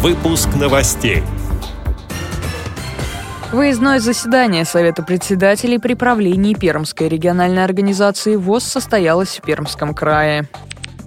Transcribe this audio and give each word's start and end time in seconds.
Выпуск 0.00 0.50
новостей. 0.54 1.24
Выездное 3.50 3.98
заседание 3.98 4.64
Совета 4.64 5.02
председателей 5.02 5.80
при 5.80 5.94
правлении 5.94 6.54
Пермской 6.54 7.08
региональной 7.08 7.64
организации 7.64 8.36
ВОЗ 8.36 8.62
состоялось 8.62 9.38
в 9.38 9.42
Пермском 9.42 9.94
крае. 9.94 10.46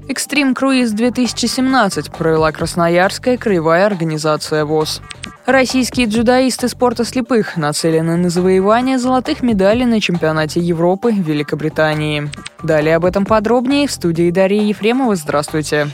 Экстрим 0.10 0.54
Круиз 0.54 0.92
2017 0.92 2.12
провела 2.12 2.52
Красноярская 2.52 3.38
краевая 3.38 3.86
организация 3.86 4.66
ВОЗ. 4.66 5.02
Российские 5.46 6.08
джедаисты 6.08 6.68
спорта 6.68 7.06
слепых 7.06 7.56
нацелены 7.56 8.18
на 8.18 8.30
завоевание 8.30 9.00
золотых 9.00 9.42
медалей 9.42 9.86
на 9.86 10.02
чемпионате 10.02 10.60
Европы 10.60 11.14
в 11.14 11.20
Великобритании. 11.20 12.30
Далее 12.62 12.98
об 12.98 13.06
этом 13.06 13.24
подробнее 13.24 13.88
в 13.88 13.92
студии 13.94 14.30
Дарьи 14.32 14.68
Ефремова. 14.68 15.16
Здравствуйте. 15.16 15.88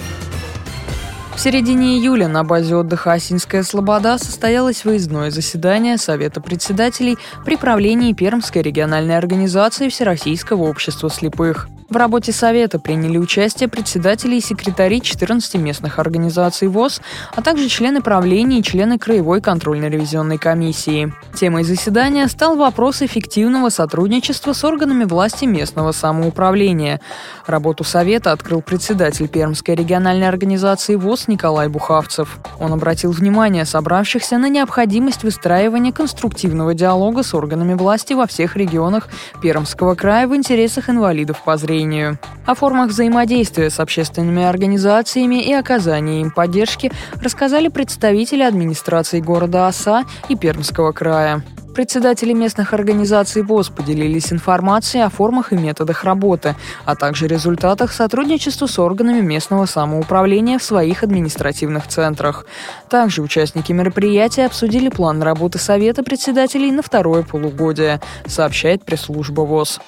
В 1.37 1.39
середине 1.39 1.99
июля 1.99 2.27
на 2.27 2.43
базе 2.43 2.75
отдыха 2.75 3.13
«Осинская 3.13 3.61
Слобода» 3.61 4.17
состоялось 4.17 4.83
выездное 4.83 5.29
заседание 5.29 5.99
Совета 5.99 6.41
председателей 6.41 7.15
при 7.45 7.57
правлении 7.57 8.13
Пермской 8.13 8.63
региональной 8.63 9.19
организации 9.19 9.89
Всероссийского 9.89 10.63
общества 10.63 11.11
слепых. 11.11 11.69
В 11.89 11.95
работе 11.95 12.33
Совета 12.33 12.79
приняли 12.79 13.17
участие 13.17 13.69
председатели 13.69 14.35
и 14.35 14.41
секретари 14.41 15.01
14 15.01 15.55
местных 15.55 15.99
организаций 15.99 16.67
ВОЗ, 16.67 16.99
а 17.33 17.41
также 17.41 17.69
члены 17.69 18.01
правления 18.01 18.59
и 18.59 18.63
члены 18.63 18.99
Краевой 18.99 19.39
контрольно-ревизионной 19.39 20.37
комиссии. 20.37 21.13
Темой 21.33 21.63
заседания 21.63 22.27
стал 22.27 22.57
вопрос 22.57 23.01
эффективного 23.01 23.69
сотрудничества 23.69 24.51
с 24.51 24.65
органами 24.65 25.05
власти 25.05 25.45
местного 25.45 25.93
самоуправления. 25.93 26.99
Работу 27.45 27.85
Совета 27.85 28.33
открыл 28.33 28.61
председатель 28.61 29.29
Пермской 29.29 29.75
региональной 29.75 30.27
организации 30.27 30.95
ВОЗ 30.95 31.29
Николай 31.29 31.69
Бухавцев. 31.69 32.37
Он 32.59 32.73
обратил 32.73 33.11
внимание 33.11 33.63
собравшихся 33.63 34.37
на 34.37 34.49
необходимость 34.49 35.23
выстраивания 35.23 35.93
конструктивного 35.93 36.73
диалога 36.73 37.23
с 37.23 37.33
органами 37.33 37.75
власти 37.75 38.11
во 38.11 38.27
всех 38.27 38.57
регионах 38.57 39.07
Пермского 39.41 39.95
края 39.95 40.27
в 40.27 40.35
интересах 40.35 40.89
инвалидов 40.89 41.41
по 41.45 41.55
зрению 41.55 41.76
зрению. 41.77 42.17
О 42.45 42.55
формах 42.55 42.89
взаимодействия 42.89 43.69
с 43.69 43.79
общественными 43.79 44.43
организациями 44.43 45.43
и 45.43 45.53
оказании 45.53 46.21
им 46.21 46.31
поддержки 46.31 46.91
рассказали 47.21 47.67
представители 47.67 48.41
администрации 48.43 49.19
города 49.19 49.67
Оса 49.67 50.03
и 50.29 50.35
Пермского 50.35 50.91
края. 50.91 51.43
Председатели 51.75 52.33
местных 52.33 52.73
организаций 52.73 53.43
ВОЗ 53.43 53.69
поделились 53.69 54.33
информацией 54.33 55.03
о 55.03 55.09
формах 55.09 55.53
и 55.53 55.55
методах 55.55 56.03
работы, 56.03 56.55
а 56.85 56.95
также 56.95 57.27
результатах 57.27 57.91
сотрудничества 57.91 58.65
с 58.65 58.79
органами 58.79 59.21
местного 59.21 59.67
самоуправления 59.67 60.57
в 60.57 60.63
своих 60.63 61.03
административных 61.03 61.87
центрах. 61.87 62.47
Также 62.89 63.21
участники 63.21 63.73
мероприятия 63.73 64.47
обсудили 64.47 64.89
план 64.89 65.21
работы 65.21 65.59
Совета 65.59 66.01
председателей 66.01 66.71
на 66.71 66.81
второе 66.81 67.21
полугодие, 67.21 68.01
сообщает 68.25 68.83
пресс-служба 68.83 69.41
ВОЗ. 69.41 69.79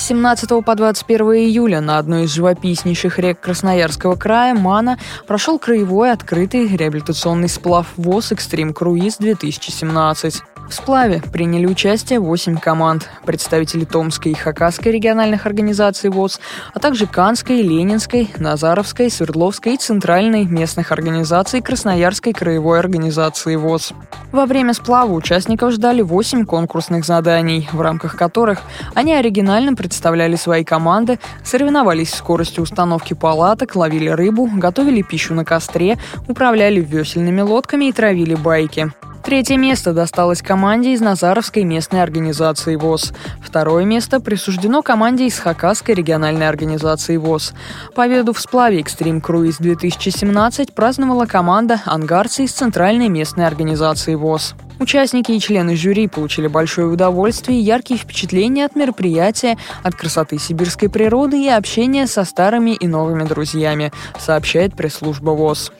С 0.00 0.04
17 0.04 0.64
по 0.64 0.74
21 0.74 1.26
июля 1.32 1.82
на 1.82 1.98
одной 1.98 2.24
из 2.24 2.30
живописнейших 2.30 3.18
рек 3.18 3.38
Красноярского 3.38 4.16
края 4.16 4.54
Мана 4.54 4.98
прошел 5.26 5.58
краевой 5.58 6.10
открытый 6.10 6.74
реабилитационный 6.74 7.50
сплав 7.50 7.86
ВОЗ 7.98 8.32
«Экстрим 8.32 8.72
Круиз-2017». 8.72 10.42
В 10.70 10.72
сплаве 10.72 11.20
приняли 11.32 11.66
участие 11.66 12.20
8 12.20 12.58
команд, 12.58 13.10
представители 13.26 13.84
Томской 13.84 14.30
и 14.30 14.36
Хакасской 14.36 14.92
региональных 14.92 15.44
организаций 15.44 16.10
ВОЗ, 16.10 16.38
а 16.72 16.78
также 16.78 17.08
Канской, 17.08 17.60
Ленинской, 17.60 18.30
Назаровской, 18.38 19.10
Свердловской 19.10 19.74
и 19.74 19.78
Центральной 19.78 20.44
местных 20.44 20.92
организаций 20.92 21.60
Красноярской 21.60 22.32
краевой 22.32 22.78
организации 22.78 23.56
ВОЗ. 23.56 23.94
Во 24.30 24.46
время 24.46 24.72
сплава 24.72 25.12
участников 25.12 25.72
ждали 25.72 26.02
8 26.02 26.44
конкурсных 26.44 27.04
заданий, 27.04 27.68
в 27.72 27.80
рамках 27.80 28.16
которых 28.16 28.60
они 28.94 29.12
оригинально 29.12 29.74
представляли 29.74 30.36
свои 30.36 30.62
команды, 30.62 31.18
соревновались 31.42 32.12
в 32.12 32.16
скорости 32.16 32.60
установки 32.60 33.14
палаток, 33.14 33.74
ловили 33.74 34.10
рыбу, 34.10 34.48
готовили 34.54 35.02
пищу 35.02 35.34
на 35.34 35.44
костре, 35.44 35.98
управляли 36.28 36.80
весельными 36.80 37.40
лодками 37.40 37.86
и 37.86 37.92
травили 37.92 38.36
байки. 38.36 38.92
Третье 39.22 39.58
место 39.58 39.92
досталось 39.92 40.40
команде 40.40 40.92
из 40.94 41.00
Назаровской 41.00 41.64
местной 41.64 42.02
организации 42.02 42.76
ВОЗ. 42.76 43.12
Второе 43.42 43.84
место 43.84 44.18
присуждено 44.18 44.82
команде 44.82 45.26
из 45.26 45.38
Хакасской 45.38 45.94
региональной 45.94 46.48
организации 46.48 47.18
ВОЗ. 47.18 47.52
Победу 47.94 48.32
в 48.32 48.40
сплаве 48.40 48.80
«Экстрим 48.80 49.20
Круиз-2017» 49.20 50.72
праздновала 50.72 51.26
команда 51.26 51.82
«Ангарцы» 51.84 52.44
из 52.44 52.52
Центральной 52.52 53.08
местной 53.08 53.46
организации 53.46 54.14
ВОЗ. 54.14 54.54
Участники 54.78 55.32
и 55.32 55.40
члены 55.40 55.76
жюри 55.76 56.08
получили 56.08 56.46
большое 56.46 56.86
удовольствие 56.86 57.60
и 57.60 57.62
яркие 57.62 58.00
впечатления 58.00 58.64
от 58.64 58.74
мероприятия, 58.74 59.58
от 59.82 59.94
красоты 59.94 60.38
сибирской 60.38 60.88
природы 60.88 61.44
и 61.44 61.48
общения 61.48 62.06
со 62.06 62.24
старыми 62.24 62.70
и 62.70 62.88
новыми 62.88 63.24
друзьями, 63.24 63.92
сообщает 64.18 64.74
пресс-служба 64.74 65.32
ВОЗ. 65.32 65.70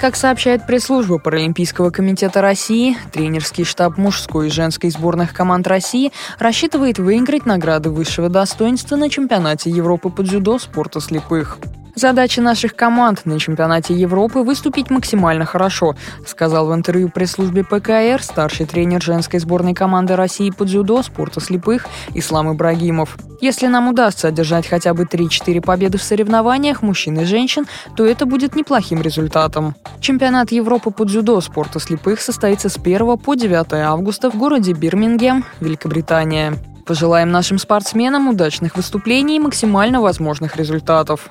Как 0.00 0.16
сообщает 0.16 0.66
пресс-служба 0.66 1.18
Паралимпийского 1.18 1.90
комитета 1.90 2.40
России, 2.40 2.96
тренерский 3.12 3.64
штаб 3.64 3.98
мужской 3.98 4.46
и 4.46 4.50
женской 4.50 4.88
сборных 4.88 5.34
команд 5.34 5.66
России 5.66 6.10
рассчитывает 6.38 6.98
выиграть 6.98 7.44
награды 7.44 7.90
высшего 7.90 8.30
достоинства 8.30 8.96
на 8.96 9.10
чемпионате 9.10 9.68
Европы 9.68 10.08
по 10.08 10.22
дзюдо 10.22 10.58
спорта 10.58 11.00
слепых. 11.00 11.58
Задача 11.94 12.40
наших 12.40 12.76
команд 12.76 13.26
на 13.26 13.38
чемпионате 13.38 13.94
Европы 13.94 14.40
выступить 14.40 14.90
максимально 14.90 15.44
хорошо, 15.44 15.96
сказал 16.26 16.68
в 16.68 16.74
интервью 16.74 17.08
пресс-службе 17.08 17.64
ПКР 17.64 18.22
старший 18.22 18.66
тренер 18.66 19.02
женской 19.02 19.40
сборной 19.40 19.74
команды 19.74 20.16
России 20.16 20.50
по 20.50 20.64
дзюдо 20.64 21.02
спорта 21.02 21.40
слепых 21.40 21.86
Ислам 22.14 22.54
Ибрагимов. 22.54 23.18
Если 23.40 23.66
нам 23.66 23.88
удастся 23.88 24.28
одержать 24.28 24.66
хотя 24.66 24.94
бы 24.94 25.04
3-4 25.04 25.60
победы 25.60 25.98
в 25.98 26.02
соревнованиях 26.02 26.82
мужчин 26.82 27.18
и 27.20 27.24
женщин, 27.24 27.66
то 27.96 28.04
это 28.04 28.26
будет 28.26 28.54
неплохим 28.54 29.02
результатом. 29.02 29.74
Чемпионат 30.00 30.52
Европы 30.52 30.90
по 30.90 31.04
дзюдо 31.04 31.40
спорта 31.40 31.80
слепых 31.80 32.20
состоится 32.20 32.68
с 32.68 32.76
1 32.76 33.18
по 33.18 33.34
9 33.34 33.72
августа 33.72 34.30
в 34.30 34.36
городе 34.36 34.72
Бирмингем, 34.72 35.44
Великобритания. 35.60 36.54
Пожелаем 36.86 37.30
нашим 37.30 37.58
спортсменам 37.58 38.28
удачных 38.28 38.76
выступлений 38.76 39.36
и 39.36 39.40
максимально 39.40 40.00
возможных 40.00 40.56
результатов. 40.56 41.30